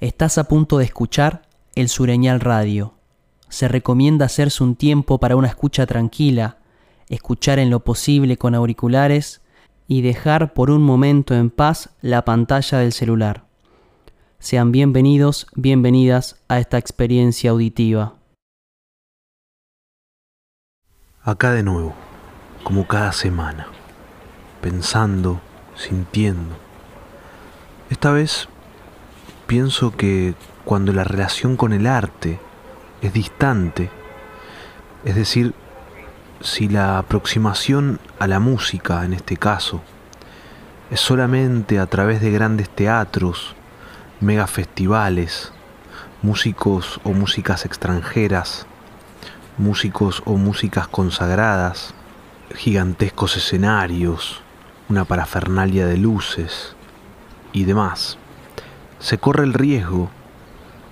Estás 0.00 0.38
a 0.38 0.44
punto 0.44 0.78
de 0.78 0.86
escuchar 0.86 1.42
el 1.74 1.90
Sureñal 1.90 2.40
Radio. 2.40 2.94
Se 3.50 3.68
recomienda 3.68 4.24
hacerse 4.24 4.64
un 4.64 4.74
tiempo 4.74 5.20
para 5.20 5.36
una 5.36 5.48
escucha 5.48 5.84
tranquila, 5.84 6.56
escuchar 7.10 7.58
en 7.58 7.68
lo 7.68 7.80
posible 7.80 8.38
con 8.38 8.54
auriculares 8.54 9.42
y 9.86 10.00
dejar 10.00 10.54
por 10.54 10.70
un 10.70 10.80
momento 10.80 11.34
en 11.34 11.50
paz 11.50 11.90
la 12.00 12.24
pantalla 12.24 12.78
del 12.78 12.94
celular. 12.94 13.44
Sean 14.38 14.72
bienvenidos, 14.72 15.46
bienvenidas 15.54 16.40
a 16.48 16.60
esta 16.60 16.78
experiencia 16.78 17.50
auditiva. 17.50 18.14
Acá 21.22 21.52
de 21.52 21.62
nuevo, 21.62 21.92
como 22.64 22.86
cada 22.86 23.12
semana, 23.12 23.66
pensando, 24.62 25.42
sintiendo. 25.76 26.56
Esta 27.90 28.12
vez 28.12 28.48
pienso 29.50 29.90
que 29.90 30.34
cuando 30.64 30.92
la 30.92 31.02
relación 31.02 31.56
con 31.56 31.72
el 31.72 31.88
arte 31.88 32.38
es 33.02 33.12
distante, 33.12 33.90
es 35.04 35.16
decir, 35.16 35.54
si 36.40 36.68
la 36.68 36.98
aproximación 36.98 37.98
a 38.20 38.28
la 38.28 38.38
música, 38.38 39.04
en 39.04 39.12
este 39.12 39.36
caso, 39.36 39.82
es 40.92 41.00
solamente 41.00 41.80
a 41.80 41.86
través 41.86 42.20
de 42.20 42.30
grandes 42.30 42.70
teatros, 42.70 43.56
megafestivales, 44.20 45.52
músicos 46.22 47.00
o 47.02 47.12
músicas 47.12 47.66
extranjeras, 47.66 48.68
músicos 49.58 50.22
o 50.26 50.36
músicas 50.36 50.86
consagradas, 50.86 51.92
gigantescos 52.54 53.36
escenarios, 53.36 54.42
una 54.88 55.04
parafernalia 55.04 55.86
de 55.86 55.96
luces 55.96 56.76
y 57.52 57.64
demás, 57.64 58.19
se 59.00 59.18
corre 59.18 59.44
el 59.44 59.54
riesgo 59.54 60.10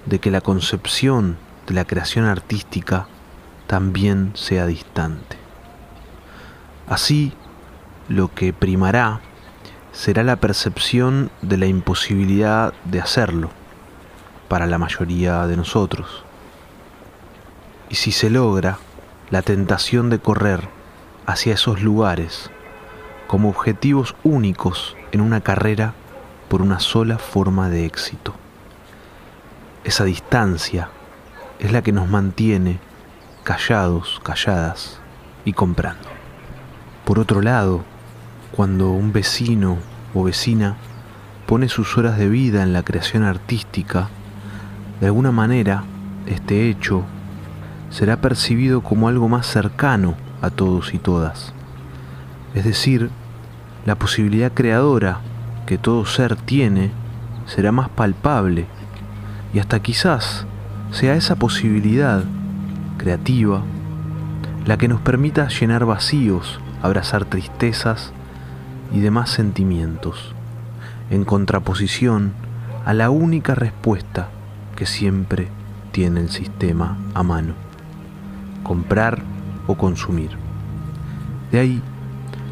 de 0.07 0.19
que 0.19 0.31
la 0.31 0.41
concepción 0.41 1.37
de 1.67 1.75
la 1.75 1.85
creación 1.85 2.25
artística 2.25 3.07
también 3.67 4.33
sea 4.35 4.67
distante. 4.67 5.37
Así, 6.89 7.35
lo 8.09 8.35
que 8.35 8.55
primará 8.55 9.21
será 9.93 10.23
la 10.23 10.37
percepción 10.37 11.31
de 11.43 11.59
la 11.59 11.67
imposibilidad 11.67 12.73
de 12.85 13.01
hacerlo 13.01 13.51
para 14.49 14.67
la 14.67 14.79
mayoría 14.79 15.47
de 15.47 15.59
nosotros. 15.59 16.25
Y 17.91 17.97
si 17.97 18.13
se 18.13 18.31
logra, 18.31 18.79
la 19.29 19.43
tentación 19.43 20.09
de 20.09 20.19
correr 20.19 20.69
hacia 21.27 21.53
esos 21.53 21.83
lugares 21.83 22.51
como 23.27 23.51
objetivos 23.51 24.17
únicos 24.25 24.97
en 25.13 25.21
una 25.21 25.43
carrera 25.43 25.93
por 26.49 26.63
una 26.63 26.81
sola 26.81 27.19
forma 27.19 27.69
de 27.69 27.87
éxito. 27.87 28.35
Esa 29.85 30.05
distancia 30.05 30.89
es 31.59 31.73
la 31.73 31.83
que 31.83 31.93
nos 31.93 32.09
mantiene 32.09 32.79
callados, 33.45 34.21
calladas 34.23 35.01
y 35.45 35.53
comprando. 35.53 36.09
Por 37.05 37.19
otro 37.19 37.41
lado, 37.41 37.85
cuando 38.53 38.91
un 38.91 39.13
vecino 39.13 39.79
o 40.15 40.25
vecina 40.25 40.77
pone 41.47 41.69
sus 41.69 41.97
horas 41.97 42.19
de 42.19 42.29
vida 42.29 42.63
en 42.63 42.73
la 42.73 42.83
creación 42.83 43.25
artística, 43.25 44.09
de 45.01 45.07
alguna 45.07 45.33
manera 45.33 45.85
este 46.27 46.69
hecho 46.69 47.05
será 47.91 48.21
percibido 48.21 48.83
como 48.83 49.09
algo 49.09 49.29
más 49.29 49.47
cercano 49.47 50.15
a 50.43 50.51
todos 50.51 50.93
y 50.93 50.99
todas. 50.99 51.55
Es 52.55 52.65
decir, 52.65 53.11
la 53.87 53.95
posibilidad 53.95 54.53
creadora 54.53 55.21
que 55.69 55.77
todo 55.77 56.07
ser 56.07 56.35
tiene 56.35 56.91
será 57.45 57.73
más 57.73 57.91
palpable 57.91 58.65
y 59.53 59.59
hasta 59.59 59.81
quizás 59.81 60.47
sea 60.93 61.15
esa 61.15 61.37
posibilidad 61.37 62.25
creativa 62.97 63.61
la 64.65 64.79
que 64.79 64.89
nos 64.89 65.03
permita 65.03 65.49
llenar 65.49 65.85
vacíos, 65.85 66.59
abrazar 66.81 67.27
tristezas 67.27 68.15
y 68.95 69.01
demás 69.01 69.29
sentimientos, 69.29 70.35
en 71.11 71.27
contraposición 71.27 72.33
a 72.87 72.95
la 72.95 73.11
única 73.11 73.55
respuesta 73.55 74.31
que 74.75 74.87
siempre 74.87 75.49
tiene 75.93 76.21
el 76.21 76.31
sistema 76.31 76.97
a 77.13 77.23
mano, 77.23 77.53
comprar 78.63 79.21
o 79.67 79.75
consumir. 79.75 80.31
De 81.53 81.61
ahí 81.61 81.83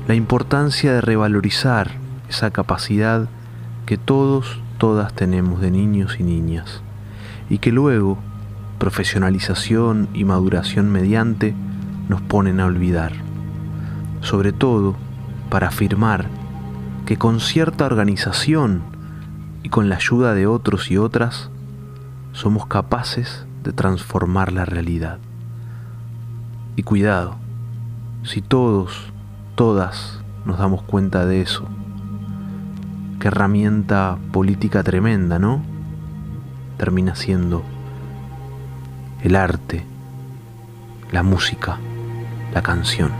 la 0.06 0.14
importancia 0.14 0.92
de 0.92 1.00
revalorizar 1.00 2.04
esa 2.28 2.50
capacidad 2.50 3.28
que 3.86 3.96
todos, 3.98 4.60
todas 4.78 5.12
tenemos 5.14 5.60
de 5.60 5.70
niños 5.70 6.16
y 6.18 6.22
niñas, 6.22 6.82
y 7.48 7.58
que 7.58 7.72
luego 7.72 8.18
profesionalización 8.78 10.08
y 10.12 10.24
maduración 10.24 10.90
mediante 10.90 11.54
nos 12.08 12.20
ponen 12.20 12.60
a 12.60 12.66
olvidar, 12.66 13.12
sobre 14.20 14.52
todo 14.52 14.96
para 15.50 15.68
afirmar 15.68 16.26
que 17.06 17.16
con 17.16 17.40
cierta 17.40 17.86
organización 17.86 18.82
y 19.62 19.68
con 19.68 19.88
la 19.88 19.96
ayuda 19.96 20.34
de 20.34 20.46
otros 20.46 20.90
y 20.90 20.98
otras, 20.98 21.50
somos 22.32 22.66
capaces 22.66 23.46
de 23.62 23.72
transformar 23.72 24.52
la 24.52 24.64
realidad. 24.64 25.18
Y 26.74 26.82
cuidado, 26.82 27.36
si 28.22 28.42
todos, 28.42 29.12
todas 29.54 30.20
nos 30.44 30.58
damos 30.58 30.82
cuenta 30.82 31.24
de 31.26 31.40
eso, 31.40 31.64
herramienta 33.28 34.18
política 34.32 34.82
tremenda, 34.82 35.38
¿no? 35.38 35.62
Termina 36.76 37.14
siendo 37.14 37.62
el 39.22 39.36
arte, 39.36 39.84
la 41.12 41.22
música, 41.22 41.78
la 42.54 42.62
canción. 42.62 43.10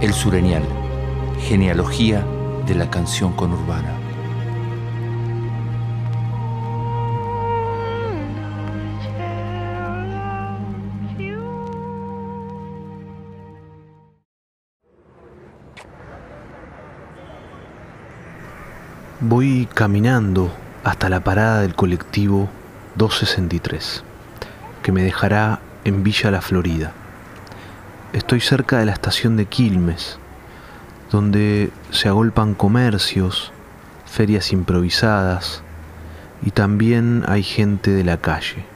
El 0.00 0.12
Surenial, 0.12 0.64
genealogía 1.40 2.24
de 2.66 2.74
la 2.74 2.90
canción 2.90 3.32
conurbana. 3.32 4.03
Voy 19.26 19.66
caminando 19.72 20.52
hasta 20.84 21.08
la 21.08 21.24
parada 21.24 21.62
del 21.62 21.74
colectivo 21.74 22.50
263, 22.96 24.04
que 24.82 24.92
me 24.92 25.02
dejará 25.02 25.60
en 25.84 26.02
Villa 26.02 26.30
La 26.30 26.42
Florida. 26.42 26.92
Estoy 28.12 28.40
cerca 28.40 28.76
de 28.76 28.84
la 28.84 28.92
estación 28.92 29.38
de 29.38 29.46
Quilmes, 29.46 30.18
donde 31.10 31.70
se 31.90 32.08
agolpan 32.08 32.52
comercios, 32.52 33.50
ferias 34.04 34.52
improvisadas 34.52 35.62
y 36.42 36.50
también 36.50 37.24
hay 37.26 37.42
gente 37.42 37.92
de 37.92 38.04
la 38.04 38.18
calle. 38.18 38.66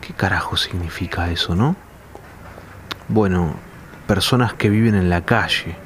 ¿Qué 0.00 0.14
carajo 0.14 0.56
significa 0.56 1.30
eso, 1.30 1.54
no? 1.54 1.76
Bueno, 3.08 3.54
personas 4.06 4.54
que 4.54 4.70
viven 4.70 4.94
en 4.94 5.10
la 5.10 5.26
calle. 5.26 5.76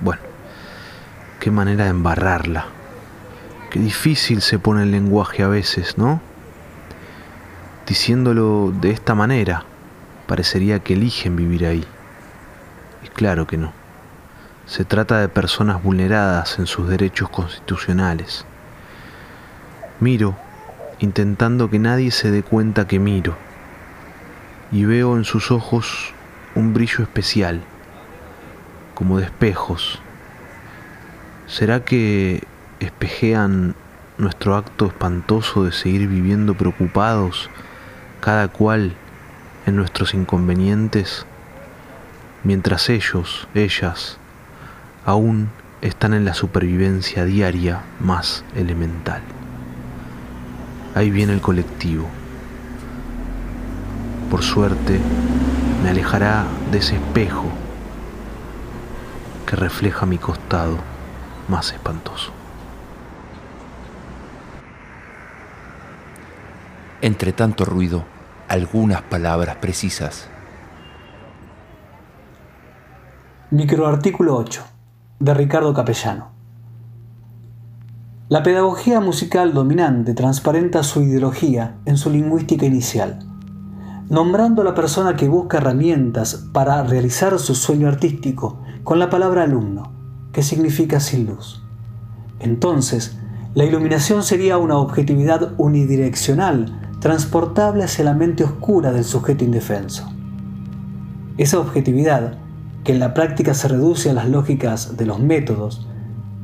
Bueno, 0.00 0.31
Qué 1.42 1.50
manera 1.50 1.86
de 1.86 1.90
embarrarla. 1.90 2.66
Qué 3.68 3.80
difícil 3.80 4.42
se 4.42 4.60
pone 4.60 4.84
el 4.84 4.92
lenguaje 4.92 5.42
a 5.42 5.48
veces, 5.48 5.98
¿no? 5.98 6.20
Diciéndolo 7.84 8.72
de 8.80 8.92
esta 8.92 9.16
manera, 9.16 9.64
parecería 10.28 10.78
que 10.78 10.92
eligen 10.92 11.34
vivir 11.34 11.66
ahí. 11.66 11.84
Y 13.04 13.08
claro 13.08 13.48
que 13.48 13.56
no. 13.56 13.72
Se 14.66 14.84
trata 14.84 15.18
de 15.18 15.28
personas 15.28 15.82
vulneradas 15.82 16.60
en 16.60 16.68
sus 16.68 16.88
derechos 16.88 17.28
constitucionales. 17.28 18.46
Miro, 19.98 20.36
intentando 21.00 21.68
que 21.68 21.80
nadie 21.80 22.12
se 22.12 22.30
dé 22.30 22.44
cuenta 22.44 22.86
que 22.86 23.00
miro, 23.00 23.34
y 24.70 24.84
veo 24.84 25.16
en 25.16 25.24
sus 25.24 25.50
ojos 25.50 26.14
un 26.54 26.72
brillo 26.72 27.02
especial, 27.02 27.62
como 28.94 29.18
de 29.18 29.24
espejos 29.24 30.01
¿Será 31.52 31.84
que 31.84 32.42
espejean 32.80 33.74
nuestro 34.16 34.56
acto 34.56 34.86
espantoso 34.86 35.64
de 35.64 35.72
seguir 35.72 36.08
viviendo 36.08 36.54
preocupados, 36.54 37.50
cada 38.22 38.48
cual 38.48 38.94
en 39.66 39.76
nuestros 39.76 40.14
inconvenientes, 40.14 41.26
mientras 42.42 42.88
ellos, 42.88 43.48
ellas, 43.54 44.16
aún 45.04 45.50
están 45.82 46.14
en 46.14 46.24
la 46.24 46.32
supervivencia 46.32 47.26
diaria 47.26 47.82
más 48.00 48.46
elemental? 48.56 49.20
Ahí 50.94 51.10
viene 51.10 51.34
el 51.34 51.42
colectivo. 51.42 52.08
Por 54.30 54.42
suerte, 54.42 54.98
me 55.82 55.90
alejará 55.90 56.46
de 56.70 56.78
ese 56.78 56.94
espejo 56.94 57.44
que 59.44 59.56
refleja 59.56 60.06
mi 60.06 60.16
costado 60.16 60.91
más 61.48 61.72
espantoso. 61.72 62.32
Entre 67.00 67.32
tanto 67.32 67.64
ruido, 67.64 68.04
algunas 68.48 69.02
palabras 69.02 69.56
precisas. 69.56 70.28
Microartículo 73.50 74.36
8 74.36 74.62
de 75.18 75.34
Ricardo 75.34 75.74
Capellano. 75.74 76.30
La 78.28 78.42
pedagogía 78.42 79.00
musical 79.00 79.52
dominante 79.52 80.14
transparenta 80.14 80.82
su 80.82 81.02
ideología 81.02 81.76
en 81.84 81.96
su 81.98 82.08
lingüística 82.08 82.64
inicial, 82.64 83.18
nombrando 84.08 84.62
a 84.62 84.64
la 84.64 84.74
persona 84.74 85.16
que 85.16 85.28
busca 85.28 85.58
herramientas 85.58 86.48
para 86.52 86.82
realizar 86.82 87.38
su 87.38 87.54
sueño 87.54 87.88
artístico 87.88 88.62
con 88.84 88.98
la 88.98 89.10
palabra 89.10 89.42
alumno, 89.42 89.92
que 90.32 90.42
significa 90.42 91.00
sin 91.00 91.26
luz. 91.26 91.62
Entonces, 92.40 93.18
la 93.54 93.64
iluminación 93.64 94.22
sería 94.22 94.58
una 94.58 94.78
objetividad 94.78 95.52
unidireccional, 95.58 96.80
transportable 97.00 97.84
hacia 97.84 98.04
la 98.04 98.14
mente 98.14 98.44
oscura 98.44 98.92
del 98.92 99.04
sujeto 99.04 99.44
indefenso. 99.44 100.10
Esa 101.36 101.58
objetividad, 101.58 102.38
que 102.84 102.92
en 102.92 102.98
la 102.98 103.14
práctica 103.14 103.54
se 103.54 103.68
reduce 103.68 104.10
a 104.10 104.14
las 104.14 104.28
lógicas 104.28 104.96
de 104.96 105.06
los 105.06 105.20
métodos, 105.20 105.86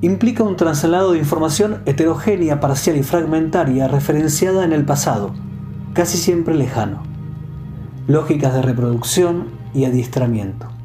implica 0.01 0.45
un 0.45 0.57
traslado 0.57 1.13
de 1.13 1.19
información 1.19 1.83
heterogénea, 1.87 2.61
parcial 2.61 2.97
y 2.97 3.03
fragmentaria 3.03 3.89
referenciada 3.89 4.65
en 4.65 4.73
el 4.73 4.85
pasado, 4.85 5.33
casi 5.95 6.19
siempre 6.19 6.55
lejano. 6.55 7.03
Lógicas 8.07 8.55
de 8.55 8.63
reproducción 8.63 9.49
y 9.75 9.85
adiestramiento. 9.85 10.78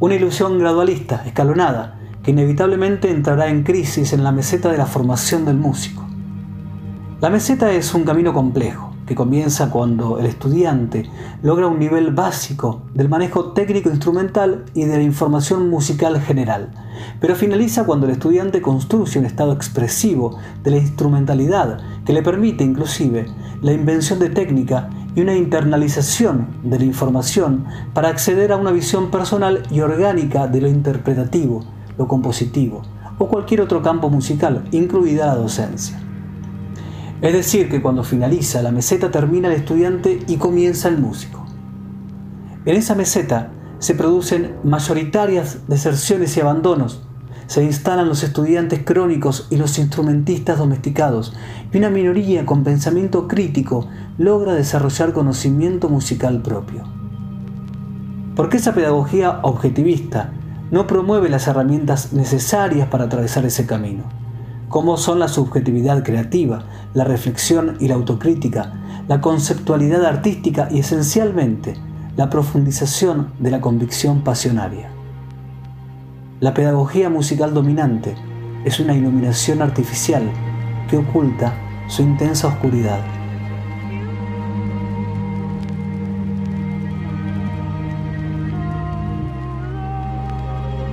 Una 0.00 0.14
ilusión 0.14 0.60
gradualista, 0.60 1.24
escalonada, 1.26 1.98
que 2.22 2.30
inevitablemente 2.30 3.10
entrará 3.10 3.48
en 3.48 3.64
crisis 3.64 4.12
en 4.12 4.22
la 4.22 4.30
meseta 4.30 4.70
de 4.70 4.78
la 4.78 4.86
formación 4.86 5.44
del 5.44 5.56
músico. 5.56 6.06
La 7.20 7.30
meseta 7.30 7.72
es 7.72 7.92
un 7.94 8.04
camino 8.04 8.32
complejo 8.32 8.94
que 9.08 9.16
comienza 9.16 9.70
cuando 9.70 10.20
el 10.20 10.26
estudiante 10.26 11.10
logra 11.42 11.66
un 11.66 11.80
nivel 11.80 12.12
básico 12.12 12.82
del 12.94 13.08
manejo 13.08 13.52
técnico 13.54 13.88
instrumental 13.88 14.66
y 14.72 14.84
de 14.84 14.98
la 14.98 15.02
información 15.02 15.68
musical 15.68 16.20
general, 16.20 16.70
pero 17.20 17.34
finaliza 17.34 17.82
cuando 17.82 18.06
el 18.06 18.12
estudiante 18.12 18.62
construye 18.62 19.18
un 19.18 19.26
estado 19.26 19.52
expresivo 19.52 20.38
de 20.62 20.70
la 20.70 20.76
instrumentalidad 20.76 21.78
que 22.04 22.12
le 22.12 22.22
permite 22.22 22.62
inclusive 22.62 23.26
la 23.62 23.72
invención 23.72 24.20
de 24.20 24.30
técnica 24.30 24.90
y 25.18 25.20
una 25.20 25.34
internalización 25.34 26.46
de 26.62 26.78
la 26.78 26.84
información 26.84 27.64
para 27.92 28.08
acceder 28.08 28.52
a 28.52 28.56
una 28.56 28.70
visión 28.70 29.10
personal 29.10 29.64
y 29.68 29.80
orgánica 29.80 30.46
de 30.46 30.60
lo 30.60 30.68
interpretativo, 30.68 31.64
lo 31.98 32.06
compositivo 32.06 32.82
o 33.18 33.26
cualquier 33.26 33.62
otro 33.62 33.82
campo 33.82 34.10
musical, 34.10 34.68
incluida 34.70 35.26
la 35.26 35.34
docencia. 35.34 36.00
Es 37.20 37.32
decir, 37.32 37.68
que 37.68 37.82
cuando 37.82 38.04
finaliza 38.04 38.62
la 38.62 38.70
meseta 38.70 39.10
termina 39.10 39.48
el 39.48 39.54
estudiante 39.54 40.20
y 40.28 40.36
comienza 40.36 40.86
el 40.86 40.98
músico. 40.98 41.44
En 42.64 42.76
esa 42.76 42.94
meseta 42.94 43.50
se 43.80 43.96
producen 43.96 44.54
mayoritarias 44.62 45.66
deserciones 45.66 46.36
y 46.36 46.42
abandonos, 46.42 47.07
se 47.48 47.64
instalan 47.64 48.08
los 48.08 48.22
estudiantes 48.22 48.84
crónicos 48.84 49.48
y 49.50 49.56
los 49.56 49.76
instrumentistas 49.80 50.58
domesticados, 50.58 51.34
y 51.72 51.78
una 51.78 51.90
minoría 51.90 52.46
con 52.46 52.62
pensamiento 52.62 53.26
crítico 53.26 53.88
logra 54.16 54.54
desarrollar 54.54 55.12
conocimiento 55.12 55.88
musical 55.88 56.40
propio. 56.42 56.84
Porque 58.36 58.58
esa 58.58 58.72
pedagogía 58.72 59.40
objetivista 59.42 60.30
no 60.70 60.86
promueve 60.86 61.28
las 61.28 61.48
herramientas 61.48 62.12
necesarias 62.12 62.86
para 62.86 63.06
atravesar 63.06 63.44
ese 63.44 63.66
camino 63.66 64.04
como 64.68 64.96
son 64.96 65.18
la 65.18 65.28
subjetividad 65.28 66.04
creativa, 66.04 66.64
la 66.94 67.04
reflexión 67.04 67.76
y 67.80 67.88
la 67.88 67.94
autocrítica, 67.94 68.74
la 69.08 69.20
conceptualidad 69.20 70.04
artística 70.04 70.68
y 70.70 70.80
esencialmente 70.80 71.74
la 72.16 72.28
profundización 72.28 73.32
de 73.38 73.50
la 73.50 73.60
convicción 73.60 74.22
pasionaria. 74.22 74.97
La 76.40 76.54
pedagogía 76.54 77.10
musical 77.10 77.52
dominante 77.52 78.14
es 78.64 78.78
una 78.78 78.94
iluminación 78.94 79.60
artificial 79.60 80.22
que 80.88 80.96
oculta 80.96 81.52
su 81.88 82.02
intensa 82.02 82.46
oscuridad. 82.46 83.00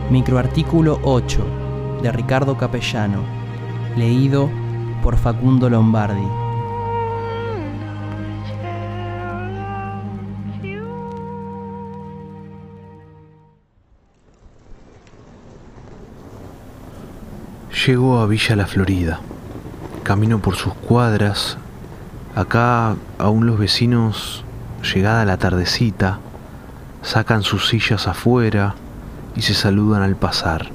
Microartículo 0.10 1.00
8 1.04 1.46
de 2.02 2.12
Ricardo 2.12 2.58
Capellano 2.58 3.20
leído 3.96 4.50
por 5.04 5.16
Facundo 5.16 5.70
Lombardi. 5.70 6.45
Llego 17.86 18.20
a 18.20 18.26
Villa 18.26 18.56
La 18.56 18.66
Florida. 18.66 19.20
Camino 20.02 20.40
por 20.40 20.56
sus 20.56 20.74
cuadras. 20.74 21.60
Acá 22.34 22.96
aún 23.20 23.46
los 23.46 23.60
vecinos, 23.60 24.44
llegada 24.82 25.24
la 25.24 25.38
tardecita, 25.38 26.18
sacan 27.04 27.44
sus 27.44 27.68
sillas 27.68 28.08
afuera 28.08 28.74
y 29.36 29.44
se 29.44 29.54
saludan 29.54 30.02
al 30.02 30.16
pasar. 30.16 30.70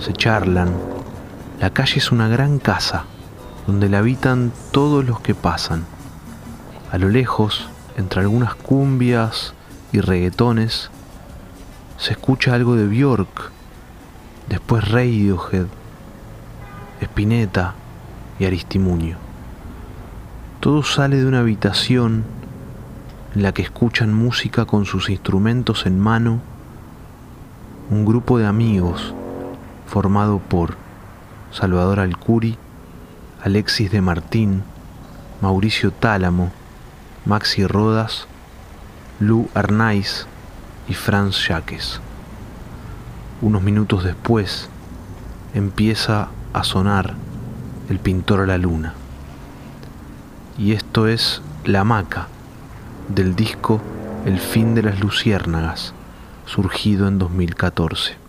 Se 0.00 0.12
charlan, 0.12 0.74
la 1.60 1.70
calle 1.70 1.96
es 1.96 2.12
una 2.12 2.28
gran 2.28 2.58
casa 2.58 3.04
donde 3.66 3.88
la 3.88 4.00
habitan 4.00 4.52
todos 4.70 5.06
los 5.06 5.18
que 5.20 5.34
pasan. 5.34 5.86
A 6.90 6.98
lo 6.98 7.08
lejos, 7.08 7.70
entre 7.96 8.20
algunas 8.20 8.54
cumbias 8.54 9.54
y 9.92 10.00
reggaetones, 10.00 10.90
se 11.96 12.12
escucha 12.12 12.52
algo 12.52 12.76
de 12.76 12.86
Björk, 12.86 13.50
después 14.50 14.86
Radiohead, 14.90 15.68
Spinetta 17.04 17.74
y 18.38 18.44
Aristimuño. 18.44 19.16
Todo 20.60 20.82
sale 20.82 21.16
de 21.16 21.26
una 21.26 21.40
habitación 21.40 22.24
en 23.34 23.42
la 23.42 23.52
que 23.52 23.62
escuchan 23.62 24.14
música 24.14 24.64
con 24.64 24.84
sus 24.84 25.10
instrumentos 25.10 25.86
en 25.86 25.98
mano, 25.98 26.40
un 27.90 28.04
grupo 28.04 28.38
de 28.38 28.46
amigos 28.46 29.14
formado 29.86 30.38
por 30.38 30.76
Salvador 31.50 32.00
Alcuri, 32.00 32.56
Alexis 33.42 33.90
de 33.90 34.00
Martín, 34.00 34.62
Mauricio 35.40 35.90
Tálamo, 35.90 36.52
Maxi 37.24 37.66
Rodas, 37.66 38.26
Lou 39.18 39.48
Arnaiz 39.54 40.26
y 40.88 40.94
Franz 40.94 41.36
Jaques. 41.46 42.00
Unos 43.40 43.62
minutos 43.62 44.04
después 44.04 44.68
empieza 45.54 46.28
a 46.52 46.64
sonar 46.64 47.14
el 47.88 47.98
pintor 47.98 48.40
a 48.40 48.46
la 48.46 48.58
luna. 48.58 48.94
Y 50.58 50.72
esto 50.72 51.06
es 51.06 51.42
La 51.64 51.84
Maca 51.84 52.28
del 53.08 53.34
disco 53.34 53.80
El 54.24 54.38
fin 54.38 54.74
de 54.74 54.82
las 54.82 55.00
luciérnagas, 55.00 55.94
surgido 56.46 57.08
en 57.08 57.18
2014. 57.18 58.22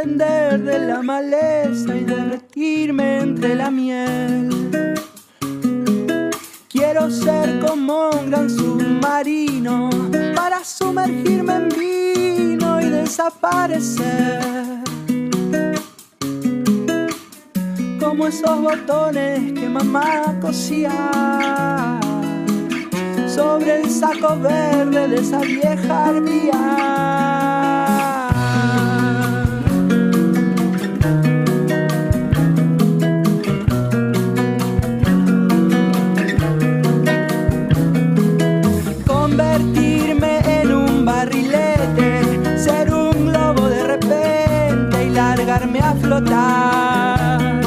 De 0.00 0.78
la 0.86 1.02
maleza 1.02 1.94
y 1.94 2.04
derretirme 2.04 3.18
entre 3.18 3.54
la 3.54 3.70
miel. 3.70 4.48
Quiero 6.66 7.10
ser 7.10 7.60
como 7.60 8.08
un 8.08 8.30
gran 8.30 8.48
submarino 8.48 9.90
para 10.34 10.64
sumergirme 10.64 11.56
en 11.56 11.68
vino 11.68 12.80
y 12.80 12.88
desaparecer. 12.88 14.40
Como 18.00 18.28
esos 18.28 18.62
botones 18.62 19.52
que 19.52 19.68
mamá 19.68 20.38
cosía 20.40 22.00
sobre 23.28 23.82
el 23.82 23.90
saco 23.90 24.38
verde 24.40 25.06
de 25.08 25.16
esa 25.16 25.40
vieja 25.40 26.06
arpía. 26.06 27.21
Flotar. 46.00 47.60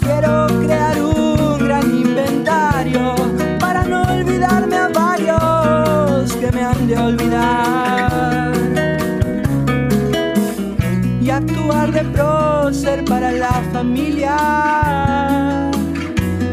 Quiero 0.00 0.46
crear 0.62 1.00
un 1.00 1.58
gran 1.58 1.84
inventario 1.90 3.14
para 3.60 3.84
no 3.84 4.02
olvidarme 4.02 4.76
a 4.76 4.88
varios 4.88 6.32
que 6.32 6.50
me 6.52 6.62
han 6.64 6.86
de 6.86 6.98
olvidar. 6.98 8.52
Y 11.20 11.30
actuar 11.30 11.92
de 11.92 12.02
prócer 12.04 13.04
para 13.04 13.30
la 13.32 13.62
familia. 13.72 14.36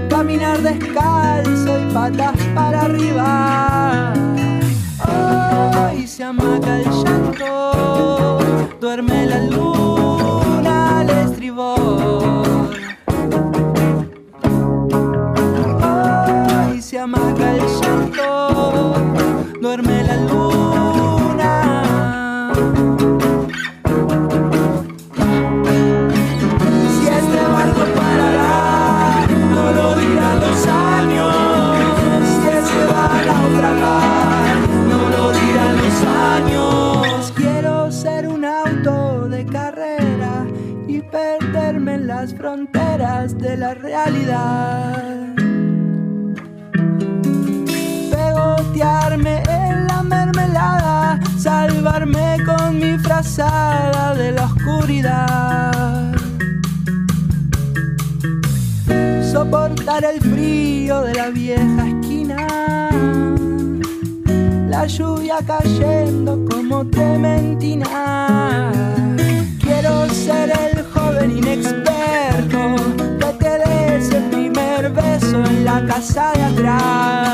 Caminar 0.09 0.61
descalzo 0.61 1.79
y 1.79 1.93
patas 1.93 2.35
para 2.53 2.81
arriba. 2.81 4.13
Hoy 5.07 6.07
se 6.07 6.23
amaga 6.23 6.81
el 6.81 6.94
duerme 8.95 9.25
la 9.25 9.39
luna 9.39 10.99
al 11.01 11.09
estribor. 11.09 12.69
Hoy 16.69 16.81
se 16.81 16.99
amaga 16.99 17.55
el 17.57 17.63
llanto, 17.81 18.95
duerme 19.59 20.04
Soportar 59.31 60.03
el 60.05 60.19
frío 60.21 61.01
de 61.01 61.13
la 61.13 61.29
vieja 61.29 61.87
esquina, 61.87 62.89
la 64.69 64.87
lluvia 64.87 65.37
cayendo 65.45 66.43
como 66.49 66.85
trementina. 66.87 68.71
Quiero 69.59 70.09
ser 70.09 70.51
el 70.51 70.83
joven 70.85 71.37
inexperto 71.37 72.75
que 73.19 73.33
te 73.39 73.49
dé 73.49 73.97
ese 73.97 74.21
primer 74.31 74.91
beso 74.91 75.43
en 75.45 75.65
la 75.65 75.85
casa 75.85 76.31
de 76.33 76.43
atrás 76.43 77.24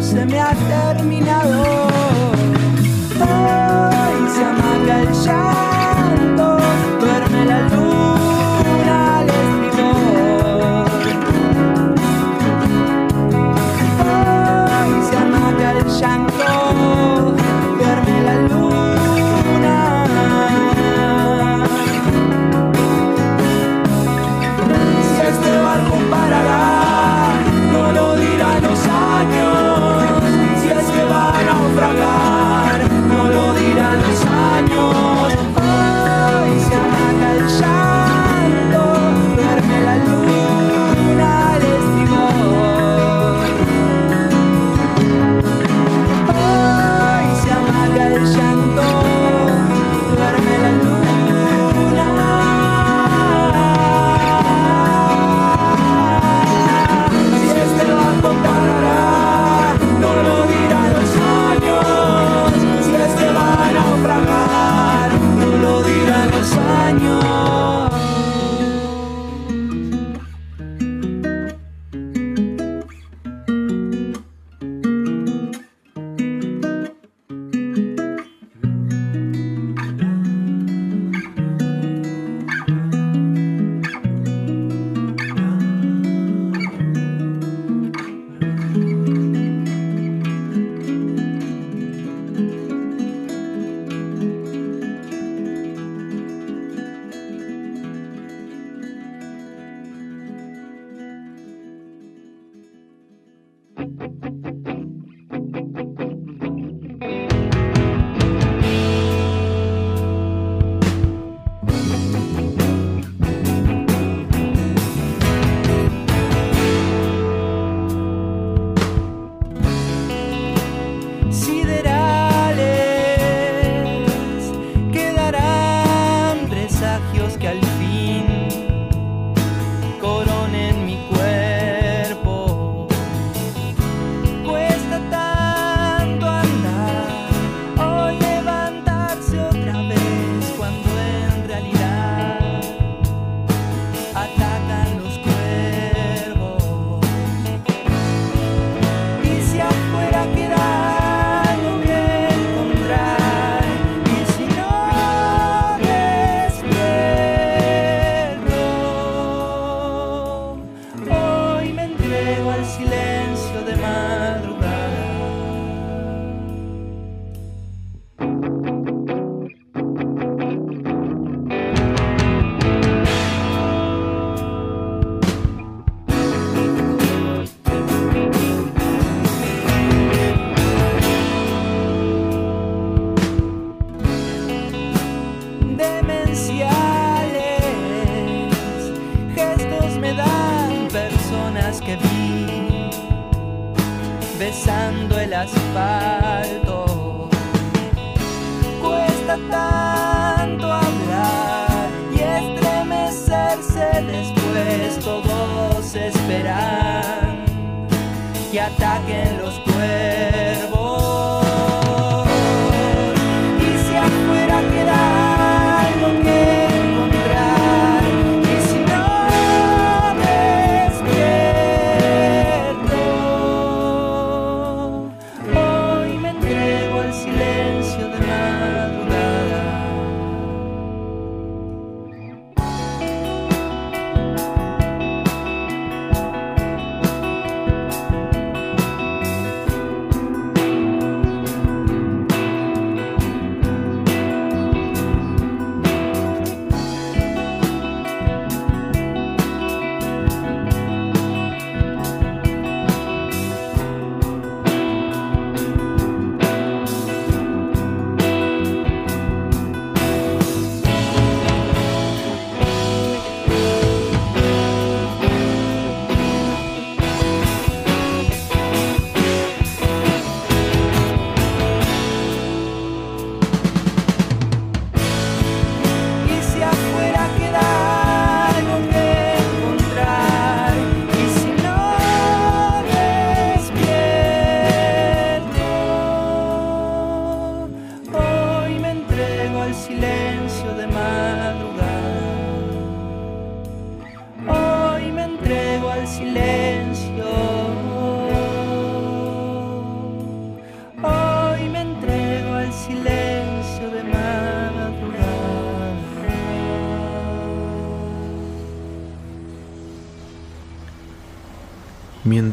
se 0.00 0.24
me 0.24 0.40
ha 0.40 0.54
terminado. 0.54 1.81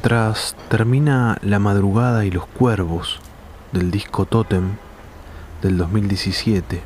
Mientras 0.01 0.55
termina 0.69 1.37
La 1.41 1.59
madrugada 1.59 2.23
y 2.23 2.31
los 2.31 2.45
cuervos 2.45 3.19
del 3.73 3.91
disco 3.91 4.25
Totem 4.25 4.77
del 5.61 5.77
2017, 5.77 6.81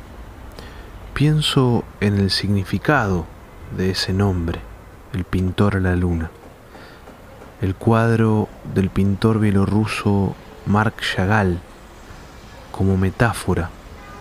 pienso 1.12 1.84
en 2.00 2.18
el 2.18 2.32
significado 2.32 3.24
de 3.76 3.92
ese 3.92 4.12
nombre, 4.12 4.58
el 5.12 5.22
pintor 5.22 5.76
a 5.76 5.80
la 5.80 5.94
luna. 5.94 6.32
El 7.62 7.76
cuadro 7.76 8.48
del 8.74 8.90
pintor 8.90 9.38
bielorruso 9.38 10.34
Marc 10.66 11.00
Chagall 11.00 11.60
como 12.72 12.96
metáfora 12.96 13.70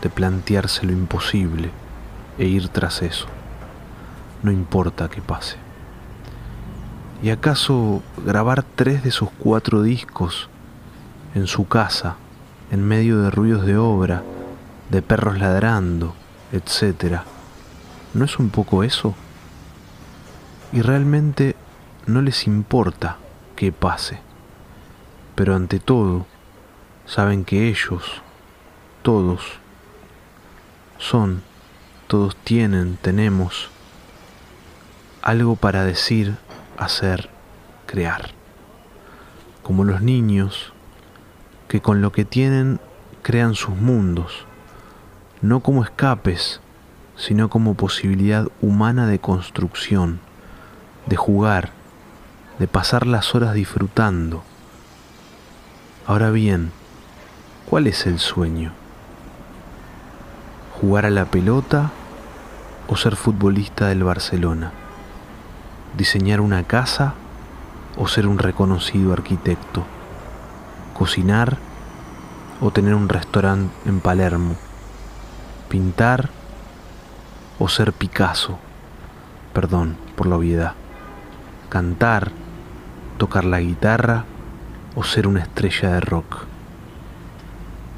de 0.04 0.12
plantearse 0.12 0.86
lo 0.86 0.92
imposible 0.92 1.72
e 2.38 2.46
ir 2.46 2.70
tras 2.70 3.02
eso. 3.02 3.26
No 4.44 4.52
importa 4.52 5.10
que 5.10 5.20
pase. 5.20 5.63
¿Y 7.24 7.30
acaso 7.30 8.04
grabar 8.26 8.64
tres 8.64 9.02
de 9.02 9.10
sus 9.10 9.30
cuatro 9.40 9.82
discos 9.82 10.50
en 11.34 11.48
su 11.48 11.66
casa, 11.70 12.18
en 12.70 12.86
medio 12.86 13.22
de 13.22 13.32
ruidos 13.32 13.66
de 13.66 13.78
obra, 13.78 14.24
de 14.90 15.02
perros 15.02 15.40
ladrando, 15.40 16.16
etcétera, 16.52 17.24
no 18.14 18.26
es 18.26 18.40
un 18.40 18.50
poco 18.50 18.84
eso? 18.84 19.16
Y 20.74 20.82
realmente 20.82 21.56
no 22.08 22.22
les 22.22 22.46
importa 22.46 23.16
que 23.56 23.72
pase, 23.72 24.20
pero 25.34 25.56
ante 25.56 25.80
todo 25.80 26.26
saben 27.06 27.46
que 27.46 27.70
ellos, 27.70 28.22
todos, 29.02 29.44
son, 30.98 31.42
todos 32.08 32.36
tienen, 32.36 32.98
tenemos 33.02 33.70
algo 35.22 35.56
para 35.56 35.86
decir 35.86 36.36
hacer, 36.78 37.30
crear. 37.86 38.32
Como 39.62 39.84
los 39.84 40.02
niños 40.02 40.74
que 41.68 41.82
con 41.82 42.02
lo 42.02 42.12
que 42.12 42.26
tienen 42.26 42.80
crean 43.22 43.56
sus 43.56 43.76
mundos, 43.76 44.46
no 45.42 45.62
como 45.62 45.84
escapes, 45.84 46.62
sino 47.16 47.50
como 47.50 47.76
posibilidad 47.76 48.48
humana 48.62 49.08
de 49.08 49.20
construcción, 49.20 50.20
de 51.06 51.16
jugar, 51.16 51.72
de 52.60 52.68
pasar 52.68 53.08
las 53.08 53.36
horas 53.36 53.54
disfrutando. 53.54 54.44
Ahora 56.06 56.32
bien, 56.32 56.72
¿cuál 57.70 57.88
es 57.88 58.06
el 58.06 58.20
sueño? 58.20 58.74
¿Jugar 60.80 61.06
a 61.06 61.10
la 61.10 61.26
pelota 61.26 61.92
o 62.88 62.98
ser 62.98 63.16
futbolista 63.16 63.88
del 63.88 64.04
Barcelona? 64.04 64.83
Diseñar 65.98 66.42
una 66.42 66.64
casa 66.64 67.14
o 67.98 68.08
ser 68.08 68.28
un 68.28 68.40
reconocido 68.40 69.14
arquitecto, 69.14 69.84
cocinar 70.98 71.58
o 72.62 72.72
tener 72.72 72.96
un 72.96 73.10
restaurante 73.10 73.74
en 73.86 74.00
Palermo, 74.00 74.56
pintar 75.70 76.30
o 77.60 77.68
ser 77.68 77.94
Picasso, 77.94 78.58
perdón 79.54 79.96
por 80.16 80.28
la 80.28 80.38
obviedad, 80.38 80.74
cantar, 81.70 82.32
tocar 83.18 83.46
la 83.46 83.60
guitarra 83.60 84.26
o 84.96 85.04
ser 85.04 85.28
una 85.28 85.42
estrella 85.42 85.94
de 85.94 86.00
rock. 86.00 86.46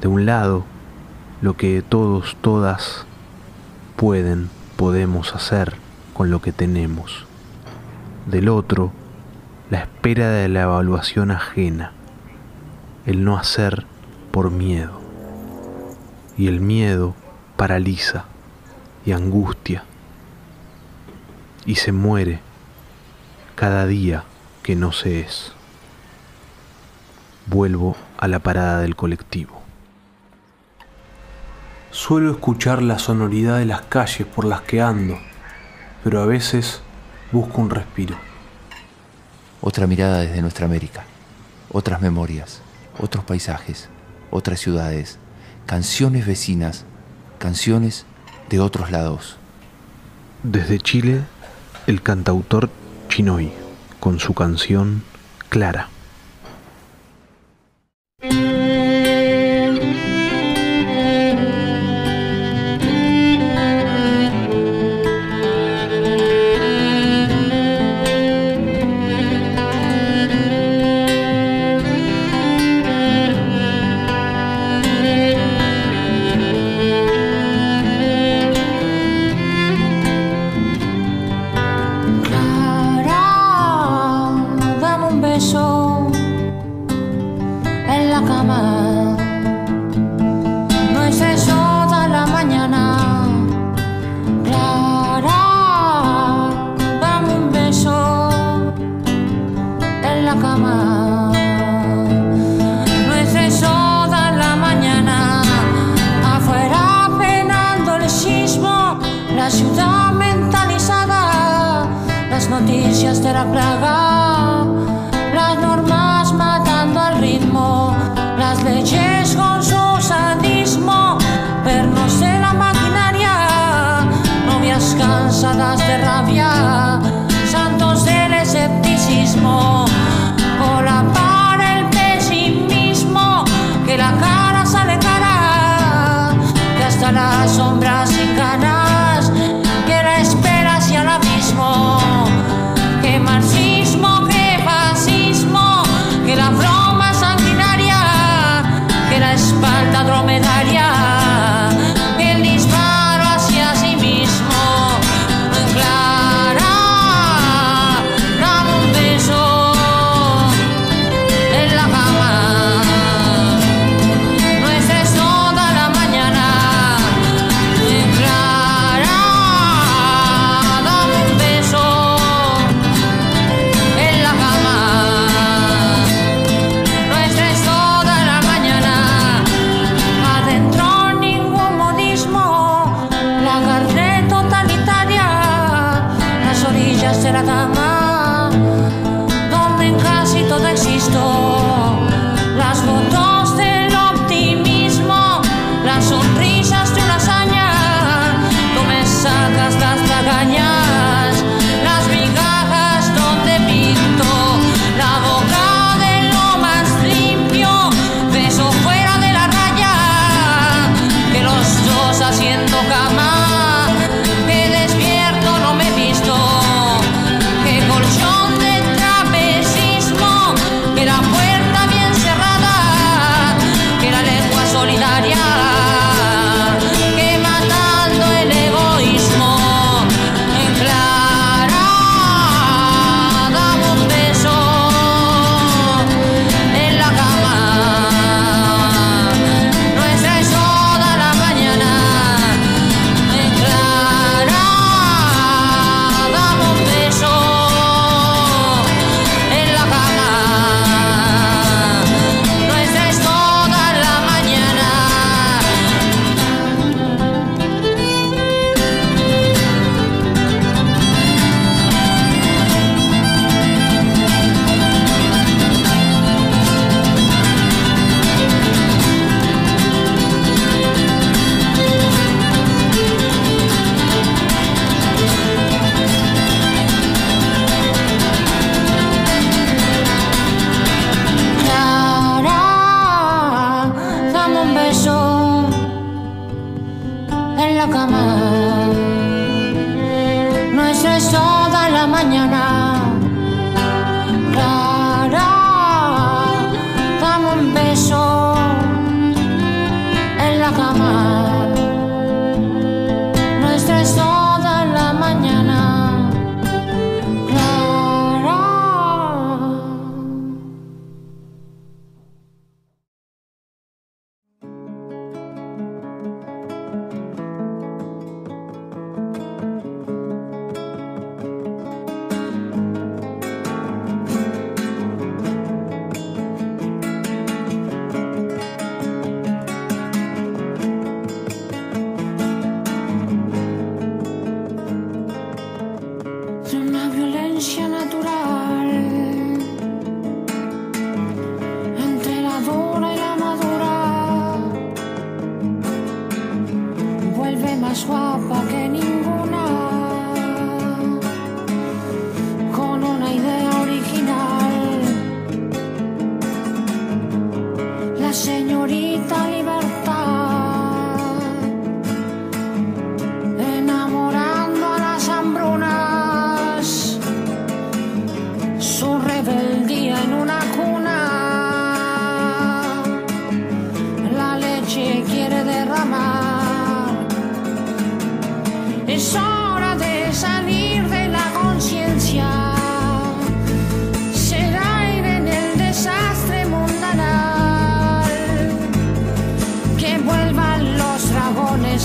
De 0.00 0.08
un 0.08 0.26
lado, 0.26 0.64
lo 1.40 1.56
que 1.56 1.82
todos, 1.82 2.36
todas 2.42 3.06
pueden, 3.96 4.50
podemos 4.76 5.34
hacer 5.34 5.76
con 6.12 6.30
lo 6.30 6.42
que 6.42 6.52
tenemos 6.52 7.25
del 8.26 8.48
otro 8.48 8.92
la 9.70 9.78
espera 9.78 10.30
de 10.30 10.48
la 10.48 10.62
evaluación 10.62 11.30
ajena, 11.30 11.92
el 13.06 13.24
no 13.24 13.36
hacer 13.36 13.86
por 14.30 14.50
miedo. 14.50 15.00
Y 16.36 16.48
el 16.48 16.60
miedo 16.60 17.14
paraliza 17.56 18.26
y 19.04 19.12
angustia 19.12 19.84
y 21.64 21.76
se 21.76 21.92
muere 21.92 22.40
cada 23.54 23.86
día 23.86 24.24
que 24.62 24.76
no 24.76 24.92
se 24.92 25.20
es. 25.20 25.52
Vuelvo 27.46 27.96
a 28.18 28.28
la 28.28 28.40
parada 28.40 28.80
del 28.80 28.96
colectivo. 28.96 29.62
Suelo 31.90 32.30
escuchar 32.30 32.82
la 32.82 32.98
sonoridad 32.98 33.58
de 33.58 33.64
las 33.64 33.82
calles 33.82 34.26
por 34.26 34.44
las 34.44 34.60
que 34.62 34.80
ando, 34.82 35.18
pero 36.04 36.20
a 36.20 36.26
veces 36.26 36.82
busco 37.32 37.60
un 37.60 37.70
respiro. 37.70 38.16
Otra 39.60 39.86
mirada 39.86 40.20
desde 40.20 40.42
nuestra 40.42 40.66
América, 40.66 41.04
otras 41.72 42.00
memorias, 42.00 42.60
otros 42.98 43.24
paisajes, 43.24 43.88
otras 44.30 44.60
ciudades, 44.60 45.18
canciones 45.66 46.26
vecinas, 46.26 46.84
canciones 47.38 48.06
de 48.48 48.60
otros 48.60 48.90
lados. 48.90 49.36
Desde 50.42 50.78
Chile, 50.78 51.22
el 51.86 52.02
cantautor 52.02 52.70
Chinoy, 53.08 53.52
con 53.98 54.20
su 54.20 54.34
canción 54.34 55.02
Clara. 55.48 55.88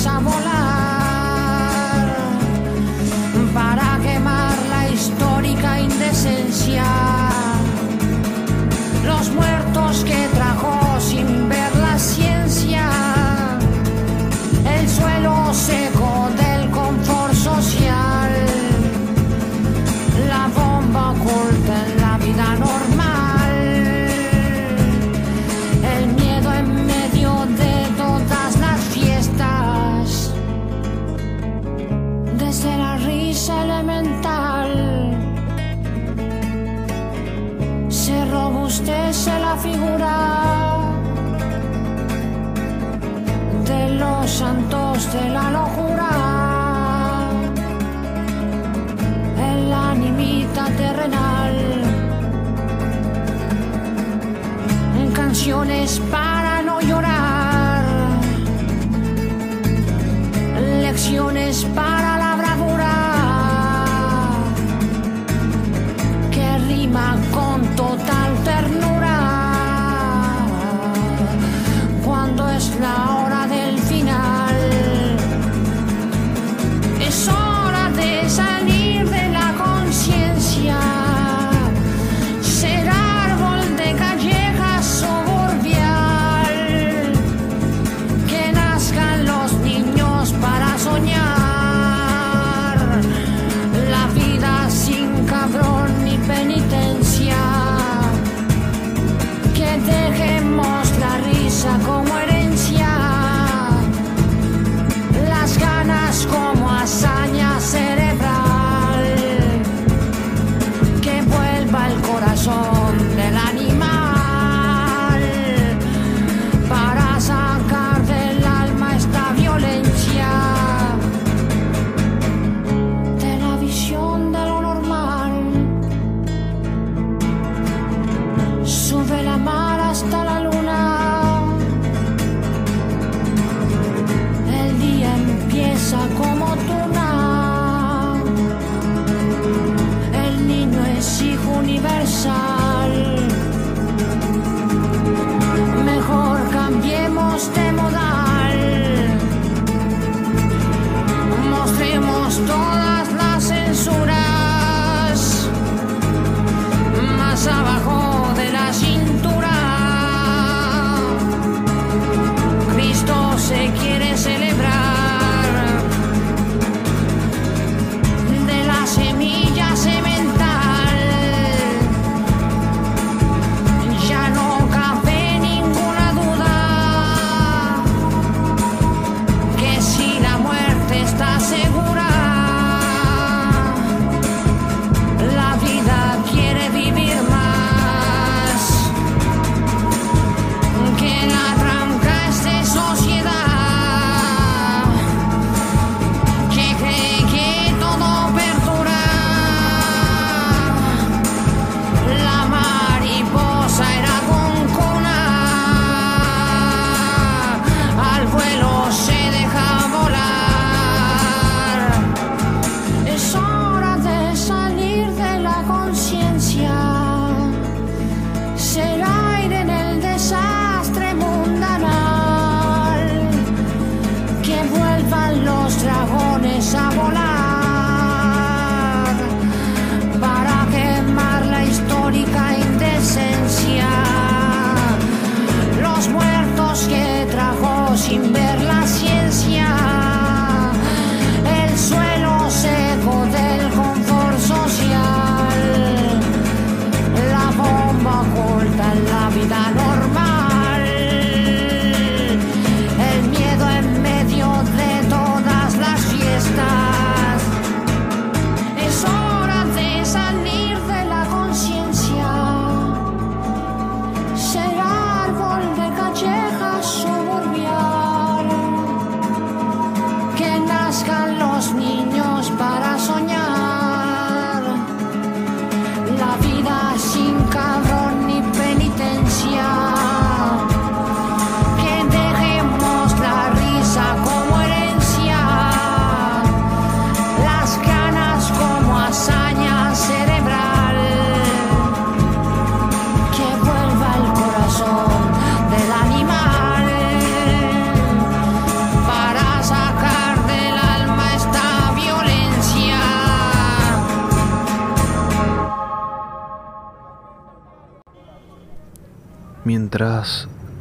I 0.07 0.17
won't 0.17 0.50
Canciones 55.91 56.10
para 56.10 56.62
no 56.62 56.80
llorar. 56.80 57.84
Lecciones 60.82 61.65
para 61.75 62.00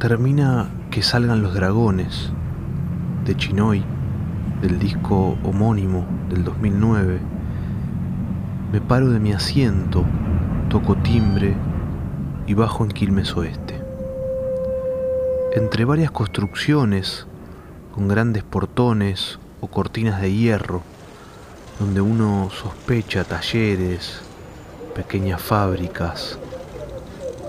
termina 0.01 0.67
Que 0.89 1.03
salgan 1.03 1.43
los 1.43 1.53
dragones 1.53 2.31
de 3.23 3.37
Chinoy, 3.37 3.83
del 4.59 4.79
disco 4.79 5.37
homónimo 5.43 6.07
del 6.27 6.43
2009, 6.43 7.19
me 8.71 8.81
paro 8.81 9.11
de 9.11 9.19
mi 9.19 9.31
asiento, 9.31 10.03
toco 10.69 10.95
timbre 10.97 11.55
y 12.47 12.55
bajo 12.55 12.83
en 12.83 12.89
Quilmes 12.89 13.37
Oeste. 13.37 13.79
Entre 15.53 15.85
varias 15.85 16.09
construcciones 16.09 17.27
con 17.93 18.07
grandes 18.07 18.41
portones 18.41 19.37
o 19.59 19.67
cortinas 19.67 20.19
de 20.19 20.33
hierro, 20.33 20.81
donde 21.79 22.01
uno 22.01 22.49
sospecha 22.49 23.23
talleres, 23.23 24.23
pequeñas 24.95 25.43
fábricas 25.43 26.39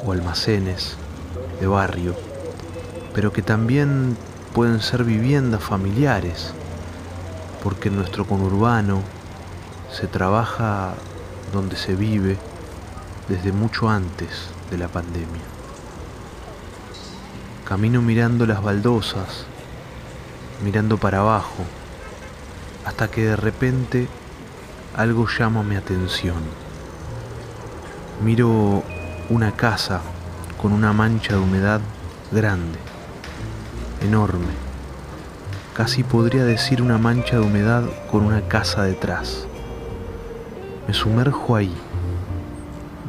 o 0.05 0.13
almacenes 0.13 0.99
de 1.59 1.67
barrio, 1.67 2.15
pero 3.15 3.33
que 3.33 3.43
también 3.43 4.17
pueden 4.55 4.81
ser 4.81 5.05
viviendas 5.05 5.63
familiares, 5.63 6.53
porque 7.63 7.89
en 7.89 7.97
nuestro 7.97 8.27
conurbano 8.27 9.03
se 9.91 10.07
trabaja 10.07 10.95
donde 11.53 11.77
se 11.77 11.95
vive 11.95 12.39
desde 13.29 13.53
mucho 13.53 13.89
antes 13.89 14.49
de 14.71 14.79
la 14.79 14.89
pandemia. 14.89 15.43
Camino 17.65 18.03
mirando 18.03 18.47
las 18.47 18.63
baldosas, 18.63 19.47
mirando 20.65 20.99
para 20.99 21.21
abajo, 21.21 21.65
hasta 22.85 23.09
que 23.09 23.27
de 23.27 23.37
repente 23.37 24.09
algo 24.97 25.27
llama 25.27 25.63
mi 25.63 25.77
atención. 25.77 26.43
Miro 28.23 28.83
una 29.31 29.53
casa 29.53 30.01
con 30.61 30.73
una 30.73 30.93
mancha 30.93 31.35
de 31.35 31.39
humedad 31.41 31.81
grande, 32.31 32.79
enorme. 34.03 34.53
Casi 35.75 36.05
podría 36.05 36.45
decir 36.45 36.83
una 36.83 36.99
mancha 36.99 37.37
de 37.37 37.47
humedad 37.47 37.85
con 38.11 38.25
una 38.25 38.43
casa 38.43 38.83
detrás. 38.83 39.47
Me 40.87 40.95
sumerjo 40.95 41.57
ahí. 41.57 41.73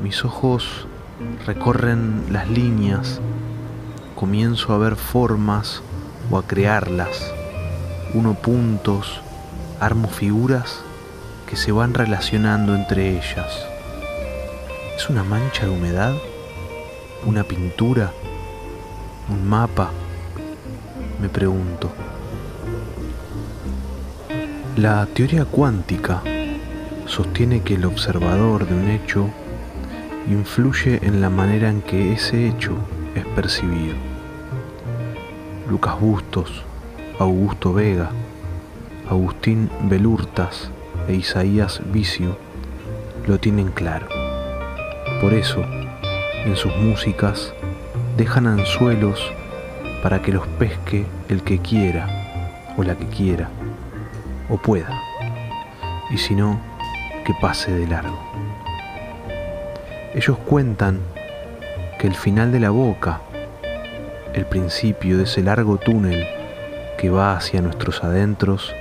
Mis 0.01 0.23
ojos 0.23 0.87
recorren 1.45 2.25
las 2.31 2.49
líneas. 2.49 3.19
Comienzo 4.15 4.73
a 4.73 4.77
ver 4.77 4.95
formas 4.95 5.81
o 6.31 6.37
a 6.37 6.47
crearlas. 6.47 7.31
Uno 8.13 8.35
puntos, 8.35 9.19
armo 9.79 10.07
figuras 10.07 10.83
que 11.49 11.55
se 11.55 11.71
van 11.71 11.93
relacionando 11.93 12.75
entre 12.75 13.09
ellas. 13.09 13.65
¿Es 14.95 15.09
una 15.09 15.23
mancha 15.23 15.65
de 15.65 15.71
humedad? 15.71 16.13
¿Una 17.25 17.43
pintura? 17.43 18.11
¿Un 19.29 19.47
mapa? 19.47 19.91
Me 21.23 21.29
pregunto. 21.29 21.89
La 24.75 25.05
teoría 25.05 25.45
cuántica 25.45 26.21
sostiene 27.05 27.61
que 27.61 27.75
el 27.75 27.85
observador 27.85 28.67
de 28.67 28.75
un 28.75 28.89
hecho 28.89 29.29
influye 30.29 30.99
en 31.01 31.21
la 31.21 31.29
manera 31.29 31.69
en 31.69 31.81
que 31.81 32.11
ese 32.11 32.45
hecho 32.49 32.75
es 33.15 33.25
percibido. 33.37 33.95
Lucas 35.69 35.97
Bustos, 35.97 36.65
Augusto 37.19 37.71
Vega, 37.71 38.09
Agustín 39.09 39.69
Belurtas 39.83 40.71
e 41.07 41.13
Isaías 41.13 41.79
Vicio 41.93 42.37
lo 43.27 43.39
tienen 43.39 43.71
claro. 43.71 44.09
Por 45.21 45.33
eso, 45.33 45.63
en 46.43 46.57
sus 46.57 46.75
músicas 46.75 47.53
dejan 48.17 48.45
anzuelos 48.45 49.31
para 50.03 50.21
que 50.21 50.33
los 50.33 50.45
pesque 50.45 51.05
el 51.29 51.43
que 51.43 51.59
quiera 51.59 52.73
o 52.75 52.83
la 52.83 52.95
que 52.95 53.07
quiera 53.07 53.49
o 54.49 54.57
pueda, 54.57 55.01
y 56.09 56.17
si 56.17 56.35
no, 56.35 56.59
que 57.25 57.33
pase 57.39 57.71
de 57.71 57.87
largo. 57.87 58.19
Ellos 60.13 60.37
cuentan 60.39 60.99
que 61.97 62.07
el 62.07 62.15
final 62.15 62.51
de 62.51 62.59
la 62.59 62.69
boca, 62.69 63.21
el 64.33 64.45
principio 64.45 65.17
de 65.17 65.23
ese 65.23 65.41
largo 65.41 65.77
túnel 65.77 66.27
que 66.97 67.09
va 67.09 67.37
hacia 67.37 67.61
nuestros 67.61 68.03
adentros, 68.03 68.75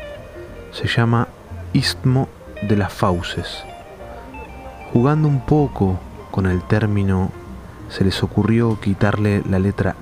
se 0.73 0.89
llama 0.89 1.29
Istmo 1.73 2.29
de 2.63 2.77
las 2.77 2.93
Fauces. 2.93 3.63
Jugando 4.93 5.29
un 5.29 5.41
poco 5.41 6.01
con 6.33 6.47
el 6.47 6.63
término, 6.63 7.31
se 7.89 8.05
les 8.05 8.23
ocurrió 8.25 8.81
quitarle 8.81 9.43
la 9.49 9.61
letra 9.61 9.95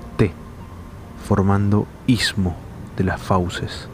formando 1.27 1.87
Istmo 2.07 2.55
de 2.97 3.03
las 3.03 3.21
Fauces. 3.21 3.87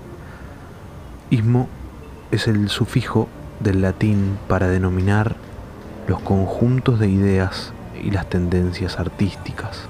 Istmo 1.29 1.67
es 2.31 2.47
el 2.47 2.69
sufijo 2.69 3.27
del 3.59 3.81
latín 3.81 4.37
para 4.47 4.67
denominar 4.67 5.35
los 6.07 6.19
conjuntos 6.21 6.99
de 6.99 7.09
ideas 7.09 7.73
y 8.01 8.11
las 8.11 8.29
tendencias 8.29 8.99
artísticas. 8.99 9.81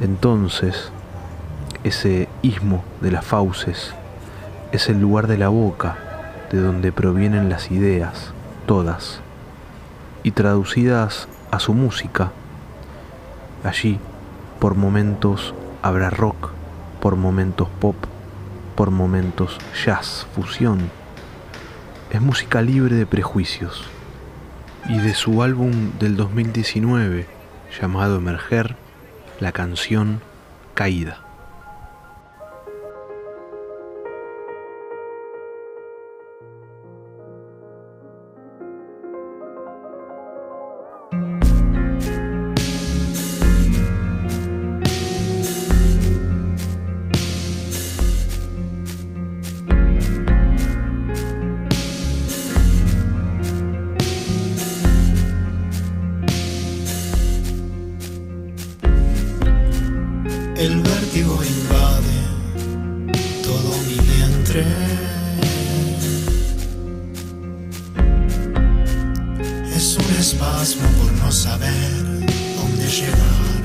Entonces, 0.00 0.90
ese 1.84 2.28
istmo 2.42 2.84
de 3.00 3.10
las 3.10 3.24
fauces 3.24 3.94
es 4.72 4.88
el 4.88 5.00
lugar 5.00 5.26
de 5.26 5.38
la 5.38 5.48
boca 5.48 5.96
de 6.50 6.58
donde 6.58 6.92
provienen 6.92 7.48
las 7.48 7.70
ideas, 7.70 8.32
todas, 8.66 9.20
y 10.22 10.32
traducidas 10.32 11.28
a 11.50 11.58
su 11.58 11.74
música. 11.74 12.32
Allí, 13.64 13.98
por 14.58 14.74
momentos, 14.74 15.54
habrá 15.88 16.10
rock, 16.10 16.50
por 17.00 17.16
momentos 17.16 17.68
pop, 17.80 17.96
por 18.76 18.90
momentos 18.90 19.58
jazz, 19.84 20.26
fusión. 20.34 20.90
Es 22.10 22.20
música 22.20 22.60
libre 22.62 22.94
de 22.94 23.06
prejuicios. 23.06 23.84
Y 24.88 24.98
de 24.98 25.14
su 25.14 25.42
álbum 25.42 25.92
del 25.98 26.16
2019, 26.16 27.26
llamado 27.80 28.16
Emerger, 28.16 28.76
la 29.40 29.52
canción 29.52 30.20
Caída. 30.74 31.27
Es 69.78 69.96
un 69.96 70.10
espasmo 70.18 70.88
por 71.00 71.12
no 71.22 71.30
saber 71.30 71.70
dónde 72.56 72.88
llegar. 72.98 73.60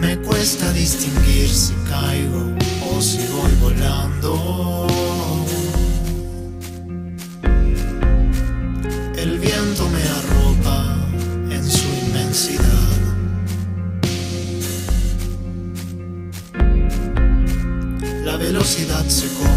Me 0.00 0.16
cuesta 0.20 0.72
distinguir 0.72 1.50
si 1.50 1.74
caigo 1.90 2.44
o 2.90 3.02
si 3.02 3.18
voy 3.26 3.52
volando. 3.60 4.86
El 9.18 9.38
viento 9.38 9.90
me 9.90 10.02
arropa 10.18 10.96
en 11.50 11.62
su 11.62 11.88
inmensidad. 12.06 12.64
La 18.24 18.38
velocidad 18.38 19.04
se 19.08 19.28
come 19.34 19.55